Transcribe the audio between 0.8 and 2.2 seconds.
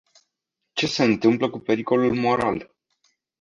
se întâmplă cu pericolul